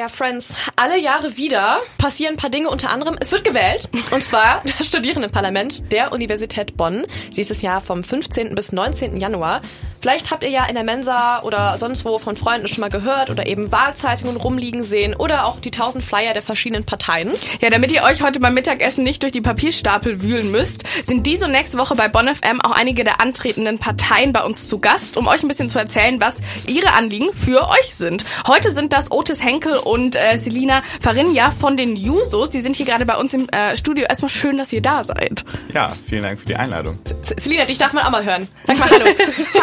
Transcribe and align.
Ja, 0.00 0.08
Friends, 0.08 0.54
alle 0.76 0.98
Jahre 0.98 1.36
wieder 1.36 1.82
passieren 1.98 2.32
ein 2.32 2.38
paar 2.38 2.48
Dinge, 2.48 2.70
unter 2.70 2.88
anderem, 2.88 3.18
es 3.20 3.32
wird 3.32 3.44
gewählt, 3.44 3.86
und 4.12 4.24
zwar 4.24 4.62
das 4.78 4.86
Studierendenparlament 4.86 5.92
der 5.92 6.12
Universität 6.12 6.74
Bonn, 6.78 7.04
dieses 7.36 7.60
Jahr 7.60 7.82
vom 7.82 8.02
15. 8.02 8.54
bis 8.54 8.72
19. 8.72 9.18
Januar. 9.18 9.60
Vielleicht 10.00 10.30
habt 10.30 10.44
ihr 10.44 10.50
ja 10.50 10.64
in 10.64 10.74
der 10.74 10.84
Mensa 10.84 11.42
oder 11.42 11.76
sonst 11.76 12.06
wo 12.06 12.18
von 12.18 12.34
Freunden 12.34 12.68
schon 12.68 12.80
mal 12.80 12.88
gehört 12.88 13.28
oder 13.28 13.46
eben 13.46 13.70
Wahlzeitungen 13.70 14.36
rumliegen 14.36 14.82
sehen 14.82 15.14
oder 15.14 15.44
auch 15.44 15.60
die 15.60 15.70
tausend 15.70 16.02
Flyer 16.02 16.32
der 16.32 16.42
verschiedenen 16.42 16.84
Parteien. 16.84 17.30
Ja, 17.60 17.68
damit 17.68 17.92
ihr 17.92 18.02
euch 18.02 18.22
heute 18.22 18.40
beim 18.40 18.54
Mittagessen 18.54 19.04
nicht 19.04 19.22
durch 19.22 19.32
die 19.32 19.42
Papierstapel 19.42 20.22
wühlen 20.22 20.50
müsst, 20.50 20.84
sind 21.04 21.26
diese 21.26 21.44
und 21.44 21.52
nächste 21.52 21.76
Woche 21.76 21.96
bei 21.96 22.08
Bonn 22.08 22.34
FM 22.34 22.62
auch 22.62 22.70
einige 22.70 23.04
der 23.04 23.20
antretenden 23.20 23.78
Parteien 23.78 24.32
bei 24.32 24.42
uns 24.42 24.68
zu 24.68 24.78
Gast, 24.78 25.18
um 25.18 25.26
euch 25.26 25.42
ein 25.42 25.48
bisschen 25.48 25.68
zu 25.68 25.78
erzählen, 25.78 26.18
was 26.18 26.36
ihre 26.66 26.94
Anliegen 26.94 27.34
für 27.34 27.68
euch 27.68 27.94
sind. 27.94 28.24
Heute 28.46 28.70
sind 28.70 28.94
das 28.94 29.12
Otis 29.12 29.44
Henkel 29.44 29.76
und 29.76 30.16
äh, 30.16 30.38
Selina 30.38 30.82
Farinja 31.02 31.50
von 31.50 31.76
den 31.76 31.96
Jusos. 31.96 32.48
Die 32.48 32.60
sind 32.60 32.76
hier 32.76 32.86
gerade 32.86 33.04
bei 33.04 33.16
uns 33.16 33.34
im 33.34 33.50
äh, 33.50 33.76
Studio. 33.76 34.06
Erstmal 34.08 34.30
schön, 34.30 34.56
dass 34.56 34.72
ihr 34.72 34.80
da 34.80 35.04
seid. 35.04 35.44
Ja, 35.74 35.92
vielen 36.08 36.22
Dank 36.22 36.40
für 36.40 36.46
die 36.46 36.56
Einladung. 36.56 36.98
Selina, 37.36 37.66
dich 37.66 37.76
darf 37.76 37.92
man 37.92 38.04
auch 38.04 38.10
mal 38.10 38.24
hören. 38.24 38.48
Sag 38.66 38.78
mal 38.78 38.88
Hallo. 38.88 39.04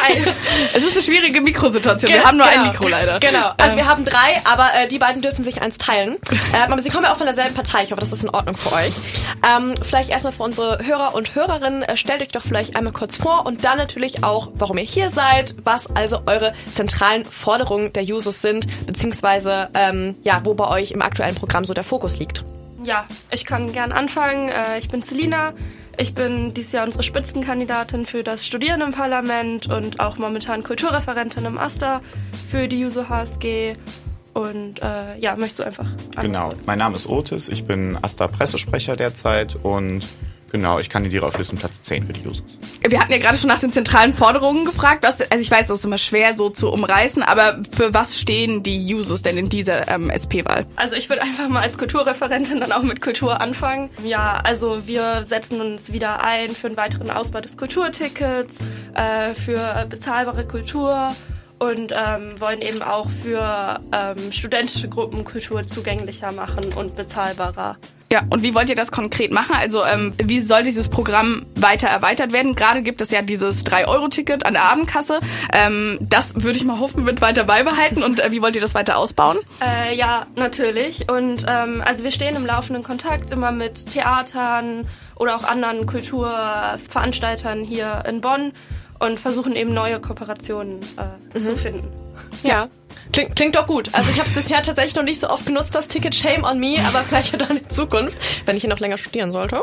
Hi. 0.03 0.27
Es 0.73 0.83
ist 0.83 0.93
eine 0.93 1.01
Mikrosituation. 1.57 2.11
wir 2.11 2.23
haben 2.23 2.37
nur 2.37 2.47
genau. 2.47 2.61
ein 2.61 2.67
Mikro 2.69 2.87
leider. 2.87 3.19
Genau. 3.19 3.51
Also 3.57 3.71
ähm. 3.71 3.77
wir 3.77 3.87
haben 3.87 4.05
drei, 4.05 4.41
aber 4.43 4.73
äh, 4.73 4.87
die 4.87 4.99
beiden 4.99 5.21
dürfen 5.21 5.43
sich 5.43 5.61
eins 5.61 5.77
teilen. 5.77 6.17
Ähm, 6.53 6.71
aber 6.71 6.81
sie 6.81 6.89
kommen 6.89 7.03
ja 7.03 7.11
auch 7.11 7.17
von 7.17 7.25
derselben 7.25 7.55
Partei. 7.55 7.83
Ich 7.83 7.91
hoffe, 7.91 8.01
das 8.01 8.13
ist 8.13 8.23
in 8.23 8.29
Ordnung 8.29 8.55
für 8.55 8.73
euch. 8.73 8.93
Ähm, 9.47 9.75
vielleicht 9.81 10.09
erstmal 10.09 10.33
für 10.33 10.43
unsere 10.43 10.85
Hörer 10.85 11.13
und 11.15 11.35
Hörerinnen, 11.35 11.83
äh, 11.83 11.97
stellt 11.97 12.21
euch 12.21 12.29
doch 12.29 12.43
vielleicht 12.43 12.75
einmal 12.75 12.93
kurz 12.93 13.17
vor 13.17 13.45
und 13.45 13.63
dann 13.63 13.77
natürlich 13.77 14.23
auch, 14.23 14.49
warum 14.55 14.77
ihr 14.77 14.83
hier 14.83 15.09
seid, 15.09 15.55
was 15.63 15.87
also 15.95 16.21
eure 16.25 16.53
zentralen 16.73 17.25
Forderungen 17.25 17.91
der 17.93 18.03
Jusos 18.03 18.41
sind, 18.41 18.67
beziehungsweise 18.85 19.69
ähm, 19.73 20.15
ja, 20.23 20.41
wo 20.43 20.53
bei 20.53 20.67
euch 20.67 20.91
im 20.91 21.01
aktuellen 21.01 21.35
Programm 21.35 21.65
so 21.65 21.73
der 21.73 21.83
Fokus 21.83 22.19
liegt. 22.19 22.43
Ja, 22.87 23.05
ich 23.31 23.43
kann 23.43 23.73
gern 23.73 23.91
anfangen. 23.91 24.47
Äh, 24.47 24.79
ich 24.79 24.87
bin 24.87 25.01
Selina. 25.01 25.51
Ich 25.97 26.13
bin 26.13 26.53
dieses 26.53 26.71
Jahr 26.71 26.85
unsere 26.85 27.03
Spitzenkandidatin 27.03 28.05
für 28.05 28.23
das 28.23 28.45
Studierendenparlament 28.47 29.67
und 29.67 29.99
auch 29.99 30.17
momentan 30.17 30.63
Kulturreferentin 30.63 31.43
im 31.43 31.57
AStA 31.57 31.99
für 32.49 32.69
die 32.69 32.79
Juso 32.79 33.09
HSG. 33.09 33.75
Und 34.33 34.81
äh, 34.81 35.17
ja, 35.19 35.35
möchtest 35.35 35.59
du 35.59 35.63
einfach. 35.65 35.87
Genau, 36.21 36.53
mein 36.65 36.79
Name 36.79 36.95
ist 36.95 37.09
Otis, 37.09 37.49
ich 37.49 37.65
bin 37.65 37.97
AStA-Pressesprecher 38.01 38.95
derzeit 38.95 39.57
und 39.61 40.07
Genau, 40.57 40.79
ich 40.79 40.89
kandidiere 40.89 41.23
auf 41.23 41.37
Listenplatz 41.37 41.83
10 41.83 42.07
für 42.07 42.13
die 42.13 42.21
Jusos. 42.21 42.43
Wir 42.81 42.99
hatten 42.99 43.11
ja 43.11 43.19
gerade 43.19 43.37
schon 43.37 43.47
nach 43.47 43.59
den 43.59 43.71
zentralen 43.71 44.11
Forderungen 44.11 44.65
gefragt. 44.65 45.03
Was, 45.03 45.21
also 45.21 45.39
ich 45.39 45.51
weiß, 45.51 45.67
das 45.67 45.79
ist 45.79 45.85
immer 45.85 45.99
schwer 45.99 46.33
so 46.33 46.49
zu 46.49 46.71
umreißen, 46.71 47.21
aber 47.21 47.61
für 47.75 47.93
was 47.93 48.19
stehen 48.19 48.63
die 48.63 48.87
Jusos 48.87 49.21
denn 49.21 49.37
in 49.37 49.49
dieser 49.49 49.87
ähm, 49.87 50.09
SP-Wahl? 50.09 50.65
Also 50.75 50.95
ich 50.95 51.09
würde 51.09 51.21
einfach 51.21 51.47
mal 51.47 51.61
als 51.61 51.77
Kulturreferentin 51.77 52.59
dann 52.59 52.71
auch 52.71 52.81
mit 52.81 53.01
Kultur 53.01 53.39
anfangen. 53.39 53.91
Ja, 54.03 54.41
also 54.43 54.87
wir 54.87 55.23
setzen 55.27 55.61
uns 55.61 55.93
wieder 55.93 56.23
ein 56.23 56.49
für 56.55 56.67
einen 56.67 56.77
weiteren 56.77 57.11
Ausbau 57.11 57.39
des 57.39 57.55
Kulturtickets, 57.55 58.55
äh, 58.95 59.35
für 59.35 59.85
bezahlbare 59.87 60.47
Kultur 60.47 61.15
und 61.59 61.93
ähm, 61.95 62.39
wollen 62.39 62.61
eben 62.63 62.81
auch 62.81 63.11
für 63.11 63.79
ähm, 63.91 64.31
studentische 64.31 64.89
Gruppen 64.89 65.23
Kultur 65.23 65.67
zugänglicher 65.67 66.31
machen 66.31 66.73
und 66.75 66.95
bezahlbarer. 66.95 67.77
Ja, 68.11 68.21
und 68.29 68.41
wie 68.41 68.55
wollt 68.55 68.69
ihr 68.69 68.75
das 68.75 68.91
konkret 68.91 69.33
machen? 69.33 69.53
Also 69.53 69.83
ähm, 69.83 70.13
wie 70.17 70.39
soll 70.39 70.63
dieses 70.63 70.87
Programm 70.87 71.45
weiter 71.55 71.87
erweitert 71.87 72.31
werden? 72.31 72.55
Gerade 72.55 72.81
gibt 72.81 73.01
es 73.01 73.11
ja 73.11 73.21
dieses 73.21 73.65
3-Euro-Ticket 73.65 74.45
an 74.45 74.53
der 74.53 74.63
Abendkasse. 74.63 75.19
Ähm, 75.51 75.97
das 75.99 76.35
würde 76.35 76.57
ich 76.57 76.63
mal 76.63 76.79
hoffen, 76.79 77.05
wird 77.05 77.19
weiter 77.19 77.43
beibehalten. 77.43 78.03
Und 78.03 78.21
äh, 78.21 78.31
wie 78.31 78.41
wollt 78.41 78.55
ihr 78.55 78.61
das 78.61 78.75
weiter 78.75 78.97
ausbauen? 78.97 79.37
Äh, 79.61 79.95
ja, 79.97 80.25
natürlich. 80.35 81.09
Und 81.11 81.45
ähm, 81.49 81.83
also 81.85 82.05
wir 82.05 82.11
stehen 82.11 82.37
im 82.37 82.45
laufenden 82.45 82.81
Kontakt 82.81 83.31
immer 83.31 83.51
mit 83.51 83.91
Theatern 83.91 84.87
oder 85.17 85.35
auch 85.35 85.43
anderen 85.43 85.85
Kulturveranstaltern 85.85 87.65
hier 87.65 88.03
in 88.07 88.21
Bonn 88.21 88.53
und 88.99 89.19
versuchen 89.19 89.55
eben 89.55 89.73
neue 89.73 89.99
Kooperationen 89.99 90.79
äh, 90.81 91.37
mhm. 91.37 91.41
zu 91.41 91.57
finden. 91.57 91.87
Ja. 92.43 92.69
Klingt, 93.11 93.35
klingt 93.35 93.55
doch 93.55 93.67
gut. 93.67 93.89
Also 93.93 94.09
ich 94.11 94.17
habe 94.19 94.27
es 94.27 94.35
bisher 94.35 94.61
tatsächlich 94.61 94.95
noch 94.95 95.03
nicht 95.03 95.19
so 95.19 95.29
oft 95.29 95.45
genutzt, 95.45 95.73
das 95.75 95.87
Ticket 95.87 96.15
Shame 96.15 96.43
on 96.43 96.59
Me, 96.59 96.77
aber 96.87 96.99
vielleicht 97.03 97.31
ja 97.31 97.37
dann 97.37 97.57
in 97.57 97.69
Zukunft, 97.69 98.17
wenn 98.45 98.55
ich 98.55 98.61
hier 98.61 98.69
noch 98.69 98.79
länger 98.79 98.97
studieren 98.97 99.31
sollte. 99.31 99.61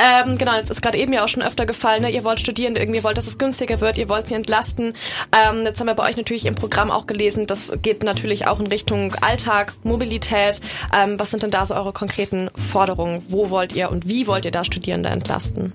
Ähm, 0.00 0.38
genau, 0.38 0.54
jetzt 0.54 0.70
ist 0.70 0.82
gerade 0.82 0.98
eben 0.98 1.12
ja 1.12 1.24
auch 1.24 1.28
schon 1.28 1.42
öfter 1.42 1.66
gefallen, 1.66 2.02
ne? 2.02 2.10
ihr 2.10 2.24
wollt 2.24 2.40
studieren, 2.40 2.76
irgendwie 2.76 3.02
wollt, 3.02 3.16
dass 3.16 3.26
es 3.26 3.38
günstiger 3.38 3.80
wird, 3.80 3.98
ihr 3.98 4.08
wollt 4.08 4.28
sie 4.28 4.34
entlasten. 4.34 4.94
Ähm, 5.36 5.64
jetzt 5.64 5.80
haben 5.80 5.86
wir 5.86 5.94
bei 5.94 6.08
euch 6.08 6.16
natürlich 6.16 6.46
im 6.46 6.54
Programm 6.54 6.90
auch 6.90 7.06
gelesen, 7.06 7.46
das 7.46 7.72
geht 7.82 8.02
natürlich 8.02 8.46
auch 8.46 8.60
in 8.60 8.66
Richtung 8.66 9.14
Alltag, 9.20 9.74
Mobilität. 9.82 10.60
Ähm, 10.94 11.18
was 11.18 11.30
sind 11.30 11.42
denn 11.42 11.50
da 11.50 11.64
so 11.64 11.74
eure 11.74 11.92
konkreten 11.92 12.50
Forderungen? 12.54 13.22
Wo 13.28 13.50
wollt 13.50 13.72
ihr 13.72 13.90
und 13.90 14.08
wie 14.08 14.26
wollt 14.26 14.44
ihr 14.44 14.52
da 14.52 14.64
Studierende 14.64 15.08
entlasten? 15.08 15.72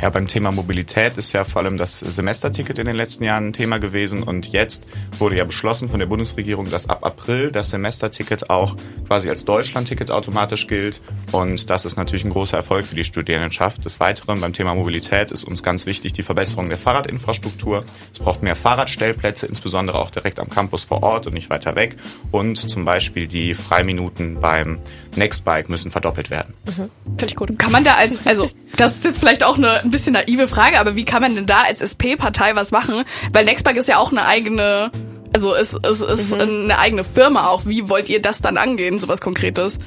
Ja, 0.00 0.10
beim 0.10 0.26
Thema 0.26 0.50
Mobilität 0.50 1.16
ist 1.18 1.32
ja 1.32 1.44
vor 1.44 1.62
allem 1.62 1.78
das 1.78 2.00
Semesterticket 2.00 2.78
in 2.78 2.86
den 2.86 2.96
letzten 2.96 3.22
Jahren 3.22 3.48
ein 3.48 3.52
Thema 3.52 3.78
gewesen 3.78 4.22
und 4.22 4.48
jetzt 4.48 4.86
wurde 5.18 5.36
ja 5.36 5.44
beschlossen 5.44 5.88
von 5.88 6.00
der 6.00 6.06
Bundesregierung, 6.06 6.68
dass 6.68 6.88
ab 6.88 7.04
April 7.04 7.52
das 7.52 7.70
Semesterticket 7.70 8.50
auch 8.50 8.76
quasi 9.06 9.30
als 9.30 9.44
Deutschlandticket 9.44 10.10
automatisch 10.10 10.66
gilt 10.66 11.00
und 11.30 11.70
das 11.70 11.86
ist 11.86 11.96
natürlich 11.96 12.24
ein 12.24 12.30
großer 12.30 12.56
Erfolg 12.56 12.86
für 12.86 12.96
die 12.96 13.04
Studierendenschaft. 13.04 13.84
Des 13.84 14.00
Weiteren 14.00 14.40
beim 14.40 14.52
Thema 14.52 14.74
Mobilität 14.74 15.30
ist 15.30 15.44
uns 15.44 15.62
ganz 15.62 15.86
wichtig 15.86 16.12
die 16.12 16.22
Verbesserung 16.22 16.68
der 16.68 16.78
Fahrradinfrastruktur. 16.78 17.84
Es 18.12 18.18
braucht 18.18 18.42
mehr 18.42 18.56
Fahrradstellplätze, 18.56 19.46
insbesondere 19.46 19.98
auch 19.98 20.10
direkt 20.10 20.40
am 20.40 20.50
Campus 20.50 20.84
vor 20.84 21.02
Ort 21.04 21.28
und 21.28 21.34
nicht 21.34 21.50
weiter 21.50 21.76
weg 21.76 21.96
und 22.32 22.56
zum 22.56 22.84
Beispiel 22.84 23.28
die 23.28 23.54
Freiminuten 23.54 24.40
beim 24.40 24.80
Nextbike 25.14 25.68
müssen 25.68 25.92
verdoppelt 25.92 26.30
werden. 26.30 26.54
Mhm. 26.66 26.90
Finde 27.16 27.26
ich 27.26 27.36
gut. 27.36 27.56
Kann 27.58 27.70
man 27.70 27.84
da 27.84 27.94
als, 27.94 28.26
also 28.26 28.50
das 28.76 28.96
ist 28.96 29.04
jetzt 29.04 29.20
vielleicht 29.20 29.44
auch 29.44 29.56
eine 29.56 29.82
ein 29.82 29.90
bisschen 29.90 30.14
naive 30.14 30.48
Frage, 30.48 30.78
aber 30.80 30.96
wie 30.96 31.04
kann 31.04 31.22
man 31.22 31.34
denn 31.34 31.46
da 31.46 31.62
als 31.62 31.80
SP-Partei 31.80 32.56
was 32.56 32.70
machen? 32.70 33.04
Weil 33.32 33.44
Nextbike 33.44 33.76
ist 33.76 33.88
ja 33.88 33.98
auch 33.98 34.10
eine 34.10 34.26
eigene, 34.26 34.90
also 35.34 35.54
es, 35.54 35.76
es 35.82 36.00
ist 36.00 36.32
mhm. 36.32 36.40
eine 36.40 36.78
eigene 36.78 37.04
Firma 37.04 37.48
auch. 37.48 37.66
Wie 37.66 37.88
wollt 37.88 38.08
ihr 38.08 38.20
das 38.20 38.40
dann 38.40 38.56
angehen, 38.56 39.00
sowas 39.00 39.20
Konkretes? 39.20 39.78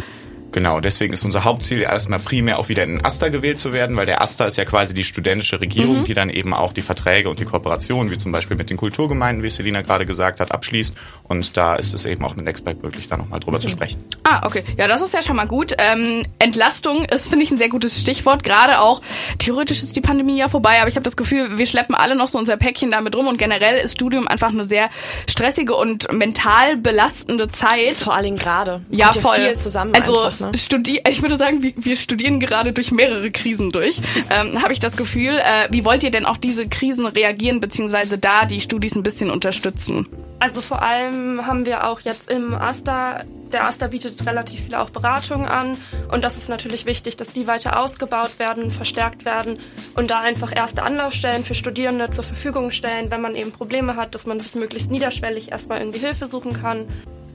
Genau, 0.51 0.79
deswegen 0.79 1.13
ist 1.13 1.25
unser 1.25 1.43
Hauptziel 1.43 1.81
erstmal 1.81 2.19
primär 2.19 2.59
auch 2.59 2.69
wieder 2.69 2.83
in 2.83 2.97
den 2.97 3.05
AStA 3.05 3.29
gewählt 3.29 3.57
zu 3.57 3.73
werden, 3.73 3.95
weil 3.95 4.05
der 4.05 4.21
AStA 4.21 4.45
ist 4.45 4.57
ja 4.57 4.65
quasi 4.65 4.93
die 4.93 5.03
studentische 5.03 5.59
Regierung, 5.59 5.99
mhm. 5.99 6.03
die 6.05 6.13
dann 6.13 6.29
eben 6.29 6.53
auch 6.53 6.73
die 6.73 6.81
Verträge 6.81 7.29
und 7.29 7.39
die 7.39 7.45
Kooperationen, 7.45 8.11
wie 8.11 8.17
zum 8.17 8.31
Beispiel 8.31 8.55
mit 8.57 8.69
den 8.69 8.77
Kulturgemeinden, 8.77 9.43
wie 9.43 9.49
Selina 9.49 9.81
gerade 9.81 10.05
gesagt 10.05 10.39
hat, 10.39 10.51
abschließt. 10.51 10.93
Und 11.23 11.57
da 11.57 11.75
ist 11.75 11.93
es 11.93 12.05
eben 12.05 12.23
auch 12.23 12.35
mit 12.35 12.45
Nextbike 12.45 12.81
möglich, 12.81 13.07
da 13.09 13.17
nochmal 13.17 13.39
drüber 13.39 13.57
mhm. 13.57 13.61
zu 13.61 13.69
sprechen. 13.69 14.03
Ah, 14.23 14.45
okay. 14.45 14.63
Ja, 14.77 14.87
das 14.87 15.01
ist 15.01 15.13
ja 15.13 15.21
schon 15.21 15.35
mal 15.35 15.47
gut. 15.47 15.73
Ähm, 15.77 16.23
Entlastung 16.39 17.05
ist, 17.05 17.29
finde 17.29 17.43
ich, 17.43 17.51
ein 17.51 17.57
sehr 17.57 17.69
gutes 17.69 17.99
Stichwort. 17.99 18.43
Gerade 18.43 18.79
auch, 18.79 19.01
theoretisch 19.37 19.83
ist 19.83 19.95
die 19.95 20.01
Pandemie 20.01 20.37
ja 20.37 20.47
vorbei, 20.47 20.79
aber 20.79 20.87
ich 20.87 20.95
habe 20.95 21.03
das 21.03 21.17
Gefühl, 21.17 21.57
wir 21.57 21.65
schleppen 21.65 21.95
alle 21.95 22.15
noch 22.15 22.27
so 22.27 22.39
unser 22.39 22.57
Päckchen 22.57 22.91
damit 22.91 23.15
rum 23.15 23.27
und 23.27 23.37
generell 23.37 23.77
ist 23.79 23.93
Studium 23.93 24.27
einfach 24.27 24.49
eine 24.49 24.63
sehr 24.63 24.89
stressige 25.29 25.75
und 25.75 26.11
mental 26.13 26.77
belastende 26.77 27.49
Zeit. 27.49 27.95
Vor 27.95 28.15
allem 28.15 28.37
gerade. 28.37 28.81
Ja, 28.89 29.11
voll. 29.13 29.35
Viel 29.35 29.55
zusammen 29.55 29.93
also 29.93 30.19
einfach, 30.19 30.36
ne? 30.39 30.51
studi 30.55 31.01
ich 31.07 31.21
würde 31.21 31.37
sagen, 31.37 31.61
wir, 31.61 31.73
wir 31.75 31.95
studieren 31.95 32.39
gerade 32.39 32.73
durch 32.73 32.91
mehrere 32.91 33.31
Krisen 33.31 33.71
durch. 33.71 33.99
Ähm, 34.29 34.61
Habe 34.61 34.73
ich 34.73 34.79
das 34.79 34.97
Gefühl. 34.97 35.37
Äh, 35.37 35.71
wie 35.71 35.85
wollt 35.85 36.03
ihr 36.03 36.11
denn 36.11 36.25
auf 36.25 36.37
diese 36.37 36.67
Krisen 36.67 37.05
reagieren, 37.05 37.59
beziehungsweise 37.59 38.17
da 38.17 38.45
die 38.45 38.59
Studis 38.59 38.95
ein 38.95 39.03
bisschen 39.03 39.31
unterstützen? 39.31 40.07
Also 40.39 40.61
vor 40.61 40.81
allem 40.81 41.45
haben 41.47 41.65
wir 41.65 41.87
auch 41.87 42.01
jetzt 42.01 42.29
im 42.29 42.53
AStA, 42.53 43.23
der 43.51 43.65
AStA 43.65 43.87
bietet 43.87 44.23
relativ 44.25 44.61
viele 44.65 44.79
auch 44.79 44.91
Beratungen 44.91 45.47
an 45.47 45.77
und 46.11 46.23
das 46.23 46.37
ist 46.37 46.47
natürlich 46.47 46.85
wichtig, 46.85 47.17
dass 47.17 47.31
die 47.31 47.47
weiter 47.47 47.79
ausgebaut 47.79 48.37
werden, 48.37 48.69
verstärkt 48.69 49.25
werden 49.25 49.57
und 49.95 50.11
da 50.11 50.19
einfach 50.21 50.55
erste 50.55 50.83
Anlaufstellen 50.83 51.43
für 51.43 51.55
Studierende 51.55 52.11
zur 52.11 52.23
Verfügung 52.23 52.69
stellen, 52.69 53.09
wenn 53.09 53.21
man 53.21 53.35
eben 53.35 53.51
Probleme 53.51 53.95
hat, 53.95 54.13
dass 54.13 54.27
man 54.27 54.39
sich 54.39 54.53
möglichst 54.53 54.91
niederschwellig 54.91 55.51
erstmal 55.51 55.79
irgendwie 55.79 55.99
Hilfe 55.99 56.27
suchen 56.27 56.53
kann. 56.53 56.85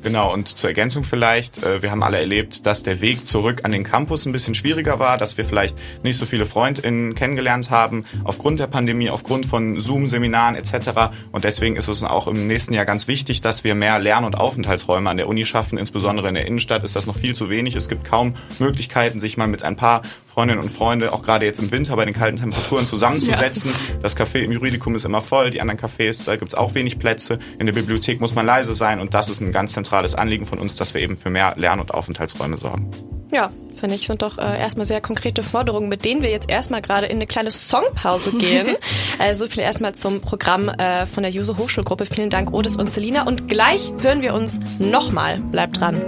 Genau, 0.02 0.32
und 0.32 0.48
zur 0.48 0.68
Ergänzung 0.70 1.04
vielleicht, 1.04 1.62
äh, 1.62 1.80
wir 1.80 1.92
haben 1.92 2.02
alle 2.02 2.18
erlebt, 2.18 2.66
dass 2.66 2.82
der 2.82 3.00
Weg 3.00 3.25
zurück 3.26 3.60
an 3.62 3.70
den 3.70 3.84
Campus 3.84 4.26
ein 4.26 4.32
bisschen 4.32 4.54
schwieriger 4.54 4.99
war, 4.99 5.16
dass 5.16 5.37
wir 5.38 5.44
vielleicht 5.44 5.76
nicht 6.02 6.16
so 6.16 6.26
viele 6.26 6.44
FreundInnen 6.44 7.14
kennengelernt 7.14 7.70
haben, 7.70 8.04
aufgrund 8.25 8.58
der 8.58 8.66
Pandemie, 8.66 9.10
aufgrund 9.10 9.46
von 9.46 9.81
Zoom-Seminaren 9.81 10.56
etc. 10.56 11.14
Und 11.31 11.44
deswegen 11.44 11.76
ist 11.76 11.87
es 11.87 12.02
auch 12.02 12.26
im 12.26 12.49
nächsten 12.49 12.75
Jahr 12.75 12.84
ganz 12.84 13.06
wichtig, 13.06 13.43
dass 13.43 13.62
wir 13.62 13.76
mehr 13.76 14.00
Lern- 14.00 14.25
und 14.25 14.37
Aufenthaltsräume 14.37 15.08
an 15.08 15.19
der 15.19 15.28
Uni 15.28 15.44
schaffen. 15.44 15.78
Insbesondere 15.78 16.28
in 16.28 16.34
der 16.34 16.46
Innenstadt 16.46 16.82
ist 16.82 16.96
das 16.96 17.06
noch 17.06 17.16
viel 17.16 17.37
zu 17.37 17.49
wenig. 17.49 17.76
Es 17.76 17.88
gibt 17.88 18.04
kaum 18.04 18.34
Möglichkeiten, 18.58 19.20
sich 19.20 19.37
mal 19.37 19.46
mit 19.46 19.62
ein 19.62 19.76
paar 19.76 20.02
Freundinnen 20.32 20.62
und 20.62 20.70
Freunde, 20.70 21.12
auch 21.12 21.23
gerade 21.23 21.44
jetzt 21.44 21.58
im 21.58 21.70
Winter 21.70 21.94
bei 21.96 22.05
den 22.06 22.14
kalten 22.14 22.38
Temperaturen 22.38 22.87
zusammenzusetzen. 22.87 23.73
Ja. 23.82 23.99
Das 24.02 24.17
Café 24.17 24.40
im 24.40 24.52
Juridikum 24.52 24.94
ist 24.94 25.05
immer 25.05 25.20
voll, 25.20 25.50
die 25.50 25.61
anderen 25.61 25.79
Cafés, 25.79 26.25
da 26.25 26.37
gibt's 26.37 26.55
auch 26.55 26.75
wenig 26.75 26.99
Plätze. 26.99 27.38
In 27.58 27.67
der 27.67 27.73
Bibliothek 27.73 28.20
muss 28.20 28.34
man 28.34 28.44
leise 28.44 28.75
sein 28.75 29.00
und 29.00 29.14
das 29.14 29.29
ist 29.29 29.40
ein 29.40 29.52
ganz 29.52 29.73
zentrales 29.73 30.14
Anliegen 30.14 30.46
von 30.46 30.58
uns, 30.58 30.76
dass 30.76 30.94
wir 30.94 31.00
eben 31.00 31.17
für 31.17 31.31
mehr 31.31 31.55
Lern- 31.56 31.81
und 31.81 31.93
Aufenthaltsräume 31.93 32.58
sorgen. 32.58 32.90
Ja, 33.32 33.50
finde 33.75 33.96
ich, 33.96 34.06
sind 34.06 34.23
doch 34.23 34.38
äh, 34.38 34.58
erstmal 34.58 34.87
sehr 34.87 35.00
konkrete 35.00 35.43
Forderungen, 35.43 35.88
mit 35.88 36.05
denen 36.05 36.23
wir 36.23 36.31
jetzt 36.31 36.50
erstmal 36.50 36.82
gerade 36.82 37.06
in 37.06 37.17
eine 37.17 37.26
kleine 37.26 37.50
Songpause 37.50 38.32
gehen. 38.38 38.76
also 39.19 39.46
viel 39.46 39.62
erstmal 39.62 39.94
zum 39.94 40.20
Programm 40.20 40.69
äh, 40.69 41.06
von 41.06 41.23
der 41.23 41.32
Juso 41.32 41.56
Hochschulgruppe. 41.56 42.06
Vielen 42.06 42.31
Dank, 42.31 42.52
Otis 42.52 42.76
und 42.76 42.90
Selina. 42.90 43.26
Und 43.26 43.49
gleich 43.49 43.90
hören 44.02 44.23
wir 44.23 44.35
uns 44.35 44.61
nochmal. 44.78 45.38
Bleibt 45.38 45.81
dran. 45.81 46.02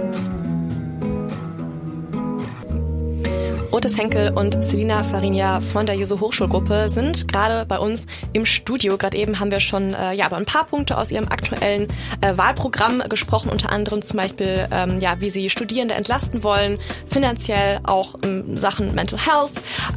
Otis 3.75 3.97
Henkel 3.97 4.31
und 4.33 4.63
Selina 4.63 5.03
Farinia 5.03 5.59
von 5.59 5.85
der 5.85 5.95
Jesu 5.95 6.21
Hochschulgruppe 6.21 6.87
sind 6.87 7.27
gerade 7.27 7.65
bei 7.65 7.77
uns 7.77 8.07
im 8.31 8.45
Studio. 8.45 8.97
Gerade 8.97 9.17
eben 9.17 9.41
haben 9.41 9.51
wir 9.51 9.59
schon 9.59 9.93
äh, 9.93 10.13
ja, 10.13 10.27
über 10.27 10.37
ein 10.37 10.45
paar 10.45 10.63
Punkte 10.63 10.97
aus 10.97 11.11
ihrem 11.11 11.27
aktuellen 11.27 11.89
äh, 12.21 12.37
Wahlprogramm 12.37 13.03
gesprochen, 13.09 13.49
unter 13.49 13.69
anderem 13.73 14.01
zum 14.01 14.15
Beispiel, 14.15 14.65
ähm, 14.71 14.99
ja, 15.01 15.19
wie 15.19 15.29
sie 15.29 15.49
Studierende 15.49 15.93
entlasten 15.93 16.41
wollen, 16.41 16.79
finanziell 17.07 17.81
auch 17.83 18.15
in 18.23 18.55
Sachen 18.55 18.95
Mental 18.95 19.19
Health 19.19 19.51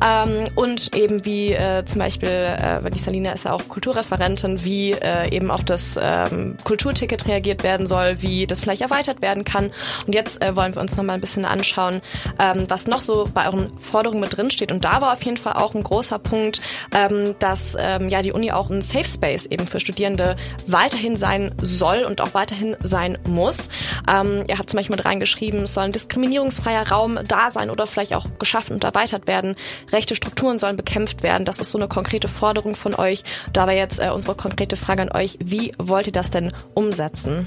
ähm, 0.05 0.49
und 0.57 0.97
eben 0.97 1.25
wie 1.25 1.53
äh, 1.53 1.85
zum 1.85 2.01
Beispiel, 2.01 2.31
äh, 2.31 2.83
weil 2.83 2.91
die 2.91 2.99
Selina 2.99 3.31
ist 3.31 3.45
ja 3.45 3.53
auch 3.53 3.69
Kulturreferentin, 3.69 4.65
wie 4.65 4.91
äh, 4.91 5.33
eben 5.33 5.53
auf 5.53 5.65
das 5.65 5.97
ähm, 6.03 6.57
Kulturticket 6.65 7.29
reagiert 7.29 7.63
werden 7.63 7.87
soll, 7.87 8.23
wie 8.23 8.49
das 8.49 8.59
vielleicht 8.59 8.83
erweitert 8.83 9.23
werden 9.23 9.45
kann. 9.45 9.71
Und 10.05 10.17
jetzt 10.17 10.43
äh, 10.43 10.57
wollen 10.57 10.75
wir 10.75 10.83
uns 10.83 10.97
noch 10.97 11.05
mal 11.05 11.13
ein 11.13 11.21
bisschen 11.21 11.45
anschauen, 11.45 12.01
ähm, 12.41 12.65
was 12.67 12.89
noch 12.89 13.03
so 13.03 13.29
bei 13.33 13.47
euren 13.47 13.68
Forderungen 13.79 14.20
mit 14.20 14.37
drin 14.37 14.50
steht. 14.50 14.73
Und 14.73 14.85
da 14.85 15.00
war 15.00 15.12
auf 15.12 15.23
jeden 15.23 15.37
Fall 15.37 15.55
auch 15.55 15.75
ein 15.75 15.82
großer 15.82 16.19
Punkt, 16.19 16.61
ähm, 16.94 17.35
dass 17.38 17.76
ähm, 17.79 18.09
ja 18.09 18.23
die 18.23 18.32
Uni 18.32 18.53
auch 18.53 18.70
ein 18.70 18.82
Safe 18.82 19.05
Space 19.05 19.47
eben 19.47 19.67
für 19.67 19.81
Studierende 19.81 20.37
weiterhin 20.67 21.17
sein 21.17 21.55
soll 21.62 22.05
und 22.05 22.20
auch 22.20 22.35
weiterhin 22.35 22.76
sein 22.82 23.19
muss. 23.26 23.69
Ähm, 24.11 24.44
ihr 24.49 24.59
habt 24.59 24.70
zum 24.70 24.79
Beispiel 24.79 24.97
mit 24.97 25.05
reingeschrieben, 25.05 25.62
es 25.62 25.75
soll 25.75 25.85
ein 25.85 25.93
diskriminierungsfreier 25.93 26.88
Raum 26.88 27.19
da 27.26 27.50
sein 27.50 27.70
oder 27.70 27.87
vielleicht 27.87 28.15
auch 28.15 28.26
geschaffen 28.38 28.75
und 28.75 28.85
erweitert 28.85 29.26
werden. 29.26 29.56
Rechte 29.93 30.14
Strukturen 30.14 30.59
sollen 30.59 30.76
bekämpft 30.76 31.23
werden. 31.23 31.44
Das 31.44 31.59
ist 31.59 31.71
so 31.71 31.79
eine 31.79 31.88
konkrete 31.88 32.29
Forderung 32.29 32.75
von 32.75 32.94
euch. 32.94 33.23
Da 33.53 33.67
war 33.67 33.75
jetzt 33.75 34.00
äh, 34.00 34.11
unsere 34.11 34.35
konkrete 34.35 34.76
Frage 34.76 35.03
an 35.03 35.12
euch. 35.12 35.38
Wie 35.43 35.73
wollt 35.79 36.06
ihr 36.06 36.12
das 36.12 36.31
denn 36.31 36.53
umsetzen? 36.75 37.47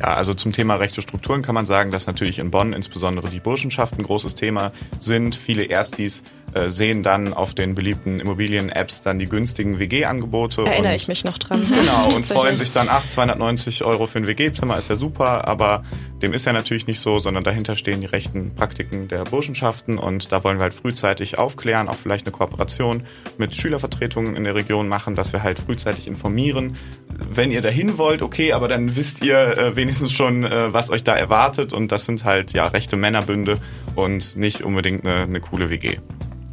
Ja, 0.00 0.14
also 0.14 0.32
zum 0.32 0.52
Thema 0.52 0.76
rechte 0.76 1.02
Strukturen 1.02 1.42
kann 1.42 1.54
man 1.54 1.66
sagen, 1.66 1.90
dass 1.90 2.06
natürlich 2.06 2.38
in 2.38 2.50
Bonn 2.50 2.72
insbesondere 2.72 3.28
die 3.28 3.38
Burschenschaften 3.38 4.00
ein 4.00 4.04
großes 4.04 4.34
Thema 4.34 4.72
sind. 4.98 5.34
Viele 5.34 5.64
Erstis 5.64 6.22
äh, 6.54 6.70
sehen 6.70 7.02
dann 7.02 7.32
auf 7.32 7.54
den 7.54 7.74
beliebten 7.74 8.20
Immobilien-Apps 8.20 9.02
dann 9.02 9.18
die 9.18 9.26
günstigen 9.26 9.78
WG-Angebote. 9.78 10.64
Erinnere 10.64 10.96
ich 10.96 11.08
mich 11.08 11.24
noch 11.24 11.38
dran. 11.38 11.62
Genau, 11.68 12.14
und 12.14 12.26
freuen 12.26 12.56
sich 12.56 12.72
dann, 12.72 12.88
ach, 12.90 13.06
290 13.08 13.84
Euro 13.84 14.06
für 14.06 14.18
ein 14.18 14.26
WG-Zimmer 14.26 14.76
ist 14.76 14.88
ja 14.88 14.96
super, 14.96 15.46
aber 15.46 15.82
dem 16.22 16.32
ist 16.32 16.46
ja 16.46 16.52
natürlich 16.52 16.86
nicht 16.86 17.00
so, 17.00 17.18
sondern 17.18 17.44
dahinter 17.44 17.76
stehen 17.76 18.00
die 18.00 18.06
rechten 18.06 18.54
Praktiken 18.54 19.08
der 19.08 19.24
Burschenschaften 19.24 19.98
und 19.98 20.32
da 20.32 20.44
wollen 20.44 20.58
wir 20.58 20.64
halt 20.64 20.74
frühzeitig 20.74 21.38
aufklären, 21.38 21.88
auch 21.88 21.96
vielleicht 21.96 22.26
eine 22.26 22.32
Kooperation 22.32 23.04
mit 23.38 23.54
Schülervertretungen 23.54 24.36
in 24.36 24.44
der 24.44 24.54
Region 24.54 24.88
machen, 24.88 25.16
dass 25.16 25.32
wir 25.32 25.42
halt 25.42 25.58
frühzeitig 25.58 26.06
informieren. 26.06 26.76
Wenn 27.08 27.50
ihr 27.50 27.60
dahin 27.60 27.98
wollt, 27.98 28.22
okay, 28.22 28.52
aber 28.52 28.68
dann 28.68 28.96
wisst 28.96 29.22
ihr 29.22 29.36
äh, 29.36 29.76
wenigstens 29.76 30.12
schon, 30.12 30.44
äh, 30.44 30.72
was 30.72 30.90
euch 30.90 31.04
da 31.04 31.14
erwartet 31.14 31.72
und 31.72 31.92
das 31.92 32.04
sind 32.04 32.24
halt 32.24 32.52
ja 32.52 32.66
rechte 32.66 32.96
Männerbünde 32.96 33.58
und 33.94 34.36
nicht 34.36 34.62
unbedingt 34.62 35.06
eine, 35.06 35.22
eine 35.22 35.40
coole 35.40 35.70
WG. 35.70 35.98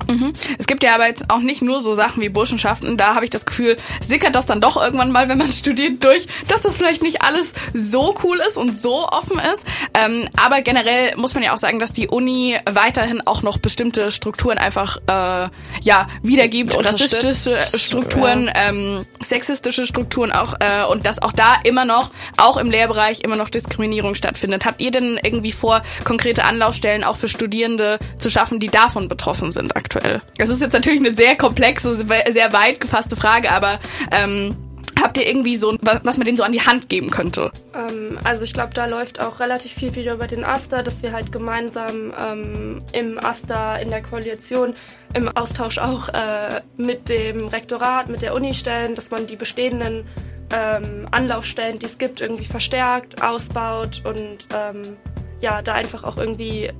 Mhm. 0.07 0.33
Es 0.57 0.68
gibt 0.68 0.83
ja 0.83 0.95
aber 0.95 1.07
jetzt 1.07 1.30
auch 1.30 1.39
nicht 1.39 1.62
nur 1.62 1.81
so 1.81 1.94
Sachen 1.94 2.21
wie 2.21 2.30
Burschenschaften. 2.30 2.98
Da 2.98 3.15
habe 3.15 3.25
ich 3.25 3.31
das 3.31 3.45
Gefühl, 3.45 3.77
sickert 4.01 4.36
das 4.36 4.45
dann 4.45 4.62
doch 4.62 4.77
irgendwann 4.77 5.12
mal, 5.12 5.30
wenn 5.30 5.38
man 5.38 5.51
studiert, 5.51 6.04
durch, 6.04 6.27
dass 6.48 6.62
das 6.62 6.77
vielleicht 6.77 7.04
nicht 7.04 7.21
alles 7.24 7.54
so 7.74 8.15
cool 8.24 8.39
ist 8.48 8.57
und 8.57 8.77
so 8.77 9.07
offen 9.07 9.39
ist. 9.39 9.65
Ähm, 9.94 10.30
aber 10.42 10.62
generell 10.62 11.15
muss 11.18 11.33
man 11.33 11.44
ja 11.44 11.54
auch 11.54 11.57
sagen, 11.57 11.80
dass 11.80 11.92
die 11.92 12.07
Uni 12.07 12.57
weiterhin 12.69 13.25
auch 13.25 13.42
noch 13.42 13.57
bestimmte 13.57 14.12
Strukturen 14.12 14.57
einfach 14.57 14.98
äh, 15.07 15.50
ja 15.81 16.07
wiedergibt, 16.24 16.75
rassistische 16.75 17.60
Strukturen, 17.77 18.45
ja. 18.45 18.69
ähm, 18.69 19.06
sexistische 19.21 19.86
Strukturen 19.86 20.31
auch 20.31 20.56
äh, 20.60 20.86
und 20.86 21.06
dass 21.06 21.21
auch 21.21 21.31
da 21.31 21.56
immer 21.63 21.86
noch, 21.86 22.12
auch 22.38 22.57
im 22.57 22.71
Lehrbereich, 22.71 23.21
immer 23.21 23.36
noch 23.36 23.50
Diskriminierung 23.50 24.15
stattfindet. 24.15 24.65
Habt 24.65 24.81
ihr 24.81 24.92
denn 24.92 25.19
irgendwie 25.21 25.51
vor, 25.51 25.81
konkrete 26.03 26.44
Anlaufstellen 26.44 27.03
auch 27.03 27.18
für 27.18 27.27
Studierende 27.27 28.00
zu 28.18 28.30
schaffen, 28.30 28.60
die 28.60 28.68
davon 28.68 29.07
betroffen 29.07 29.51
sind 29.51 29.75
aktuell? 29.75 29.97
Aktuell? 29.98 30.22
Das 30.38 30.50
ist 30.50 30.62
jetzt 30.62 30.74
natürlich 30.74 31.00
eine 31.00 31.16
sehr 31.16 31.36
komplexe, 31.36 31.96
sehr 31.96 32.54
weit 32.54 32.80
gefasste 32.80 33.16
Frage, 33.16 33.52
aber 33.52 33.80
ähm, 34.12 34.56
habt 35.02 35.18
ihr 35.18 35.28
irgendwie 35.28 35.58
so, 35.58 35.78
was 35.82 36.18
man 36.18 36.26
denen 36.26 36.38
so 36.38 36.44
an 36.44 36.52
die 36.52 36.62
Hand 36.62 36.90
geben 36.90 37.10
könnte? 37.10 37.52
Ähm, 37.74 38.18
also 38.24 38.44
ich 38.44 38.54
glaube, 38.54 38.74
da 38.74 38.86
läuft 38.86 39.20
auch 39.20 39.40
relativ 39.40 39.74
viel 39.74 39.96
wieder 39.96 40.14
über 40.14 40.28
den 40.28 40.44
AStA, 40.44 40.84
dass 40.84 41.02
wir 41.04 41.12
halt 41.12 41.32
gemeinsam 41.32 42.14
ähm, 42.20 42.80
im 42.94 43.24
AStA, 43.24 43.78
in 43.78 43.90
der 43.90 44.02
Koalition, 44.02 44.76
im 45.14 45.30
Austausch 45.30 45.78
auch 45.78 46.10
äh, 46.10 46.62
mit 46.78 47.10
dem 47.10 47.48
Rektorat, 47.48 48.10
mit 48.10 48.22
der 48.22 48.34
Uni 48.34 48.54
stellen, 48.54 48.96
dass 48.96 49.12
man 49.12 49.28
die 49.28 49.36
bestehenden 49.36 50.06
ähm, 50.54 51.08
Anlaufstellen, 51.12 51.80
die 51.80 51.86
es 51.86 51.98
gibt, 51.98 52.22
irgendwie 52.22 52.46
verstärkt, 52.46 53.22
ausbaut 53.22 54.02
und 54.06 54.48
ähm, 54.56 54.98
ja, 55.42 55.62
da 55.62 55.74
einfach 55.74 56.04
auch 56.04 56.18
irgendwie 56.18 56.72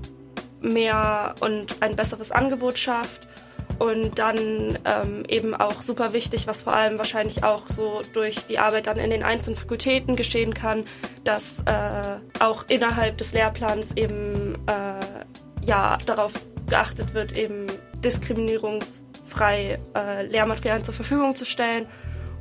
mehr 0.62 1.36
und 1.39 1.81
ein 1.81 1.95
besseres 1.95 2.31
Angebot 2.31 2.77
schafft. 2.77 3.27
Und 3.80 4.18
dann 4.18 4.80
ähm, 4.86 5.24
eben 5.27 5.54
auch 5.54 5.83
super 5.83 6.12
wichtig, 6.12 6.48
was 6.48 6.63
vor 6.63 6.74
allem 6.74 6.98
wahrscheinlich 6.98 7.44
auch 7.44 7.63
so 7.68 8.01
durch 8.13 8.48
die 8.48 8.57
Arbeit 8.57 8.88
dann 8.88 8.98
in 8.98 9.12
den 9.12 9.21
einzelnen 9.21 9.56
Fakultäten 9.56 10.15
geschehen 10.15 10.56
kann, 10.56 10.86
dass 11.24 11.59
äh, 11.65 12.18
auch 12.39 12.65
innerhalb 12.69 13.19
des 13.19 13.33
Lehrplans 13.33 13.89
eben 13.95 14.56
äh, 14.65 15.65
ja 15.65 16.00
darauf 16.07 16.33
geachtet 16.68 17.13
wird, 17.13 17.38
eben 17.38 17.68
diskriminierungsfrei 18.04 19.80
äh, 19.95 20.25
Lehrmaterialien 20.25 20.83
zur 20.83 20.95
Verfügung 20.95 21.36
zu 21.36 21.45
stellen 21.45 21.86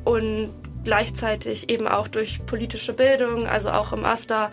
und 0.05 0.55
gleichzeitig 0.85 1.69
eben 1.69 1.89
auch 1.89 2.09
durch 2.09 2.47
politische 2.47 2.93
Bildung, 2.93 3.47
also 3.47 3.71
auch 3.71 3.93
im 3.93 4.05
AStA, 4.05 4.53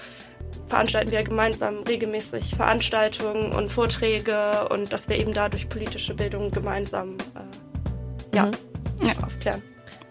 veranstalten 0.68 1.12
wir 1.12 1.24
gemeinsam 1.24 1.84
regelmäßig 1.88 2.56
Veranstaltungen 2.56 3.52
und 3.52 3.70
Vorträge 3.70 4.68
und 4.70 4.92
dass 4.92 5.10
wir 5.10 5.18
eben 5.18 5.34
dadurch 5.34 5.70
politische 5.70 6.14
Bildung 6.14 6.52
gemeinsam 6.52 7.18
äh, 7.36 8.36
ja, 8.36 8.46
mhm. 8.46 9.08
ja. 9.08 9.14
aufklären. 9.24 9.62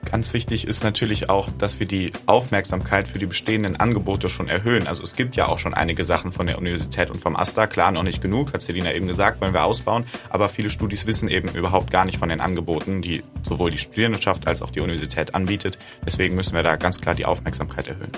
Ganz 0.04 0.34
wichtig 0.34 0.66
ist 0.66 0.82
natürlich 0.82 1.30
auch, 1.30 1.48
dass 1.58 1.78
wir 1.78 1.86
die 1.86 2.10
Aufmerksamkeit 2.26 3.06
für 3.08 3.18
die 3.18 3.26
bestehenden 3.26 3.76
Angebote 3.76 4.28
schon 4.28 4.48
erhöhen. 4.48 4.86
Also 4.86 5.02
es 5.02 5.14
gibt 5.14 5.36
ja 5.36 5.46
auch 5.46 5.58
schon 5.58 5.74
einige 5.74 6.04
Sachen 6.04 6.32
von 6.32 6.46
der 6.46 6.58
Universität 6.58 7.08
und 7.10 7.20
vom 7.20 7.36
AStA, 7.36 7.66
klar 7.66 7.92
noch 7.92 8.02
nicht 8.02 8.20
genug, 8.20 8.52
hat 8.52 8.62
Selina 8.62 8.92
eben 8.92 9.06
gesagt, 9.06 9.40
wollen 9.40 9.54
wir 9.54 9.64
ausbauen, 9.64 10.04
aber 10.28 10.48
viele 10.48 10.70
Studis 10.70 11.06
wissen 11.06 11.28
eben 11.28 11.48
überhaupt 11.48 11.90
gar 11.90 12.04
nicht 12.04 12.18
von 12.18 12.28
den 12.28 12.40
Angeboten, 12.40 13.00
die 13.00 13.22
sowohl 13.48 13.70
die 13.70 13.78
Studierendenschaft 13.78 14.46
als 14.46 14.60
auch 14.60 14.70
die 14.70 14.80
Universität 14.80 15.34
anbietet. 15.34 15.78
Deswegen 16.04 16.34
müssen 16.34 16.54
wir 16.54 16.62
da 16.62 16.76
ganz 16.76 17.00
klar 17.00 17.14
die 17.14 17.24
Aufmerksamkeit 17.24 17.88
erhöhen. 17.88 18.12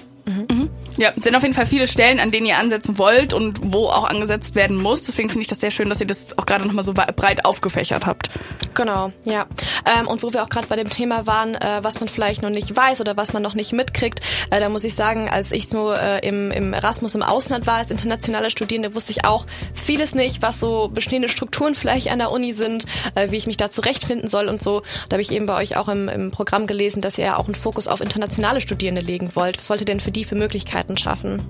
Ja, 0.97 1.11
es 1.17 1.25
sind 1.25 1.35
auf 1.35 1.43
jeden 1.43 1.55
Fall 1.55 1.67
viele 1.67 1.87
Stellen, 1.87 2.21
an 2.21 2.31
denen 2.31 2.47
ihr 2.47 2.59
ansetzen 2.59 2.99
wollt 2.99 3.33
und 3.33 3.59
wo 3.73 3.87
auch 3.87 4.05
angesetzt 4.05 4.55
werden 4.55 4.77
muss. 4.77 5.03
Deswegen 5.03 5.29
finde 5.29 5.43
ich 5.43 5.49
das 5.49 5.61
sehr 5.61 5.71
schön, 5.71 5.89
dass 5.89 6.01
ihr 6.01 6.07
das 6.07 6.39
auch 6.39 6.47
gerade 6.47 6.67
nochmal 6.67 6.85
so 6.85 6.95
breit 6.95 7.45
aufgefächert 7.45 8.07
habt. 8.07 8.31
Genau, 8.75 9.13
ja. 9.25 9.47
Ähm, 9.87 10.09
und 10.09 10.23
wo 10.23 10.33
wir 10.33 10.43
auch 10.43 10.49
gerade 10.49 10.67
bei 10.67 10.77
dem 10.77 10.91
Thema 10.91 11.27
waren, 11.27 11.55
äh, 11.55 11.81
was 11.83 12.01
man 12.01 12.09
vielleicht 12.09 12.43
noch 12.43 12.51
nicht 12.51 12.75
weiß 12.75 13.01
oder 13.01 13.17
was 13.17 13.33
man 13.33 13.43
noch 13.43 13.55
nicht 13.55 13.73
mitkriegt, 13.73 14.21
äh, 14.51 14.61
da 14.61 14.69
muss 14.69 14.85
ich 14.85 14.95
sagen, 14.95 15.29
als 15.29 15.53
ich 15.53 15.69
so 15.69 15.93
äh, 15.93 16.27
im, 16.27 16.51
im 16.51 16.73
Erasmus 16.73 17.15
im 17.15 17.23
Ausland 17.23 17.67
war, 17.67 17.77
als 17.77 17.91
internationale 17.91 18.51
Studierende, 18.51 18.95
wusste 18.95 19.13
ich 19.13 19.25
auch 19.25 19.47
vieles 19.73 20.15
nicht, 20.15 20.43
was 20.43 20.61
so 20.61 20.89
bestehende 20.93 21.29
Strukturen 21.29 21.75
vielleicht 21.75 22.11
an 22.11 22.19
der 22.19 22.31
Uni 22.31 22.53
sind, 22.53 22.85
äh, 23.15 23.31
wie 23.31 23.37
ich 23.37 23.47
mich 23.47 23.57
da 23.57 23.71
zurechtfinden 23.71 24.29
soll 24.29 24.49
und 24.49 24.63
so. 24.63 24.83
Da 25.09 25.15
habe 25.15 25.23
ich 25.23 25.31
eben 25.31 25.47
bei 25.47 25.57
euch 25.57 25.77
auch 25.77 25.89
im, 25.89 26.09
im 26.09 26.31
Programm 26.31 26.67
gelesen, 26.67 27.01
dass 27.01 27.19
ihr 27.19 27.25
ja 27.25 27.37
auch 27.37 27.47
einen 27.47 27.55
Fokus 27.55 27.87
auf 27.87 28.01
internationale 28.01 28.61
Studierende 28.61 29.01
legen 29.01 29.31
wollt. 29.35 29.59
Was 29.59 29.69
sollte 29.69 29.85
denn 29.85 30.01
für 30.01 30.13
die 30.13 30.25
für 30.25 30.35
Möglichkeiten 30.35 30.84
schaffen? 30.97 31.43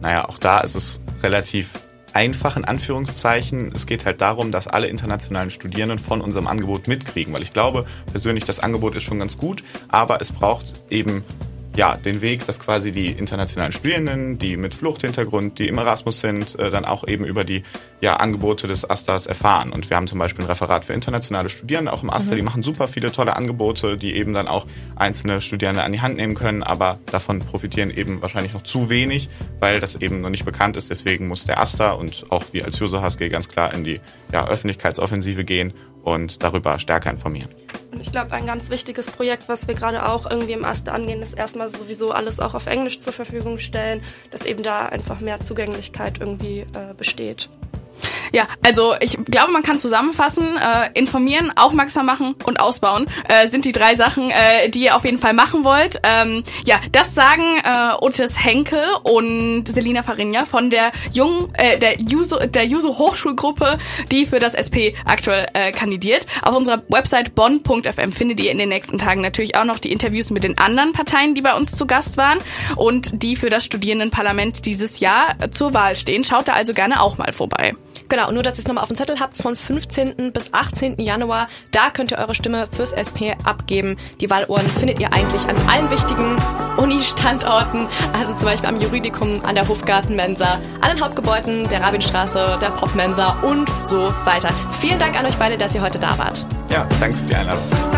Naja, 0.00 0.28
auch 0.28 0.38
da 0.38 0.60
ist 0.60 0.74
es 0.74 1.00
relativ 1.22 1.70
einfach 2.12 2.56
in 2.56 2.64
Anführungszeichen. 2.64 3.72
Es 3.74 3.86
geht 3.86 4.04
halt 4.04 4.20
darum, 4.20 4.52
dass 4.52 4.66
alle 4.66 4.88
internationalen 4.88 5.50
Studierenden 5.50 5.98
von 5.98 6.20
unserem 6.20 6.46
Angebot 6.46 6.88
mitkriegen, 6.88 7.32
weil 7.32 7.42
ich 7.42 7.52
glaube 7.52 7.86
persönlich, 8.10 8.44
das 8.44 8.60
Angebot 8.60 8.94
ist 8.96 9.04
schon 9.04 9.18
ganz 9.18 9.36
gut, 9.36 9.62
aber 9.88 10.20
es 10.20 10.32
braucht 10.32 10.72
eben 10.90 11.24
ja, 11.76 11.96
den 11.96 12.20
Weg, 12.20 12.46
dass 12.46 12.58
quasi 12.58 12.90
die 12.90 13.08
internationalen 13.12 13.72
Studierenden, 13.72 14.38
die 14.38 14.56
mit 14.56 14.74
Fluchthintergrund, 14.74 15.58
die 15.58 15.68
im 15.68 15.78
Erasmus 15.78 16.20
sind, 16.20 16.58
äh, 16.58 16.70
dann 16.70 16.84
auch 16.84 17.06
eben 17.06 17.24
über 17.24 17.44
die 17.44 17.62
ja, 18.00 18.16
Angebote 18.16 18.66
des 18.66 18.88
Astas 18.88 19.26
erfahren. 19.26 19.72
Und 19.72 19.88
wir 19.88 19.96
haben 19.96 20.08
zum 20.08 20.18
Beispiel 20.18 20.44
ein 20.44 20.48
Referat 20.48 20.84
für 20.84 20.94
internationale 20.94 21.48
Studierende 21.48 21.92
auch 21.92 22.02
im 22.02 22.10
Asta, 22.10 22.32
mhm. 22.32 22.36
die 22.36 22.42
machen 22.42 22.62
super 22.62 22.88
viele 22.88 23.12
tolle 23.12 23.36
Angebote, 23.36 23.96
die 23.96 24.16
eben 24.16 24.34
dann 24.34 24.48
auch 24.48 24.66
einzelne 24.96 25.40
Studierende 25.40 25.82
an 25.82 25.92
die 25.92 26.00
Hand 26.00 26.16
nehmen 26.16 26.34
können, 26.34 26.62
aber 26.62 26.98
davon 27.06 27.38
profitieren 27.38 27.90
eben 27.90 28.20
wahrscheinlich 28.20 28.52
noch 28.52 28.62
zu 28.62 28.90
wenig, 28.90 29.28
weil 29.60 29.78
das 29.78 29.94
eben 29.94 30.22
noch 30.22 30.30
nicht 30.30 30.44
bekannt 30.44 30.76
ist. 30.76 30.90
Deswegen 30.90 31.28
muss 31.28 31.44
der 31.44 31.60
Asta 31.60 31.92
und 31.92 32.24
auch 32.30 32.44
wir 32.52 32.64
als 32.64 32.78
Juso 32.78 33.00
HSG 33.00 33.28
ganz 33.28 33.48
klar 33.48 33.72
in 33.72 33.84
die 33.84 34.00
ja, 34.32 34.46
Öffentlichkeitsoffensive 34.48 35.44
gehen 35.44 35.72
und 36.02 36.42
darüber 36.42 36.78
stärker 36.78 37.10
informieren. 37.10 37.48
Und 37.92 38.00
ich 38.00 38.12
glaube, 38.12 38.32
ein 38.32 38.46
ganz 38.46 38.70
wichtiges 38.70 39.10
Projekt, 39.10 39.48
was 39.48 39.66
wir 39.66 39.74
gerade 39.74 40.06
auch 40.06 40.30
irgendwie 40.30 40.52
im 40.52 40.64
Aste 40.64 40.92
angehen, 40.92 41.22
ist 41.22 41.34
erstmal 41.34 41.68
sowieso 41.68 42.12
alles 42.12 42.38
auch 42.38 42.54
auf 42.54 42.66
Englisch 42.66 42.98
zur 42.98 43.12
Verfügung 43.12 43.58
stellen, 43.58 44.02
dass 44.30 44.44
eben 44.44 44.62
da 44.62 44.86
einfach 44.86 45.20
mehr 45.20 45.40
Zugänglichkeit 45.40 46.18
irgendwie 46.20 46.60
äh, 46.60 46.94
besteht. 46.96 47.50
Ja, 48.32 48.46
also 48.64 48.94
ich 49.00 49.18
glaube, 49.24 49.52
man 49.52 49.62
kann 49.62 49.78
zusammenfassen, 49.78 50.44
äh, 50.56 50.98
informieren, 50.98 51.52
aufmerksam 51.56 52.06
machen 52.06 52.34
und 52.44 52.60
ausbauen 52.60 53.06
äh, 53.28 53.48
sind 53.48 53.64
die 53.64 53.72
drei 53.72 53.94
Sachen, 53.94 54.30
äh, 54.30 54.68
die 54.70 54.84
ihr 54.84 54.96
auf 54.96 55.04
jeden 55.04 55.18
Fall 55.18 55.32
machen 55.32 55.64
wollt. 55.64 56.00
Ähm, 56.02 56.44
ja, 56.64 56.76
das 56.92 57.14
sagen 57.14 57.58
äh, 57.64 57.94
Otis 58.00 58.42
Henkel 58.42 58.84
und 59.02 59.66
Selina 59.66 60.02
Farinja 60.02 60.44
von 60.44 60.70
der 60.70 60.92
Jung, 61.12 61.50
äh, 61.54 61.78
der 61.78 62.00
Juso, 62.00 62.38
der 62.38 62.66
Juso 62.66 62.98
Hochschulgruppe, 62.98 63.78
die 64.10 64.26
für 64.26 64.38
das 64.38 64.54
SP 64.54 64.94
aktuell 65.04 65.46
äh, 65.54 65.72
kandidiert. 65.72 66.26
Auf 66.42 66.54
unserer 66.54 66.82
Website 66.88 67.34
bonn.fm 67.34 68.12
findet 68.12 68.40
ihr 68.40 68.50
in 68.50 68.58
den 68.58 68.68
nächsten 68.68 68.98
Tagen 68.98 69.20
natürlich 69.20 69.56
auch 69.56 69.64
noch 69.64 69.78
die 69.78 69.92
Interviews 69.92 70.30
mit 70.30 70.44
den 70.44 70.58
anderen 70.58 70.92
Parteien, 70.92 71.34
die 71.34 71.40
bei 71.40 71.54
uns 71.54 71.72
zu 71.76 71.86
Gast 71.86 72.16
waren 72.16 72.38
und 72.76 73.22
die 73.22 73.36
für 73.36 73.50
das 73.50 73.64
Studierendenparlament 73.64 74.66
dieses 74.66 75.00
Jahr 75.00 75.34
äh, 75.40 75.50
zur 75.50 75.74
Wahl 75.74 75.96
stehen. 75.96 76.24
Schaut 76.24 76.48
da 76.48 76.52
also 76.52 76.74
gerne 76.74 77.02
auch 77.02 77.18
mal 77.18 77.32
vorbei. 77.32 77.74
Genau, 78.10 78.32
nur 78.32 78.42
dass 78.42 78.58
ihr 78.58 78.62
es 78.62 78.66
nochmal 78.66 78.82
auf 78.82 78.88
dem 78.88 78.96
Zettel 78.96 79.20
habt, 79.20 79.36
von 79.36 79.54
15. 79.54 80.32
bis 80.32 80.52
18. 80.52 81.00
Januar, 81.00 81.48
da 81.70 81.90
könnt 81.90 82.10
ihr 82.10 82.18
eure 82.18 82.34
Stimme 82.34 82.66
fürs 82.74 82.90
SP 82.90 83.38
abgeben. 83.44 83.96
Die 84.20 84.28
Wahluhren 84.28 84.66
findet 84.68 84.98
ihr 84.98 85.12
eigentlich 85.12 85.42
an 85.42 85.54
allen 85.70 85.88
wichtigen 85.92 86.36
Uni-Standorten, 86.76 87.86
also 88.12 88.34
zum 88.34 88.46
Beispiel 88.46 88.68
am 88.68 88.80
Juridikum, 88.80 89.44
an 89.44 89.54
der 89.54 89.68
Hofgartenmensa, 89.68 90.58
an 90.80 90.90
den 90.92 91.00
Hauptgebäuden 91.00 91.68
der 91.68 91.82
Rabinstraße, 91.82 92.58
der 92.60 92.70
Popmensa 92.70 93.36
und 93.42 93.68
so 93.84 94.12
weiter. 94.24 94.50
Vielen 94.80 94.98
Dank 94.98 95.16
an 95.16 95.26
euch 95.26 95.36
beide, 95.36 95.56
dass 95.56 95.72
ihr 95.72 95.80
heute 95.80 96.00
da 96.00 96.18
wart. 96.18 96.44
Ja, 96.68 96.88
danke 96.98 97.16
für 97.16 97.26
die 97.26 97.34
Einladung. 97.36 97.89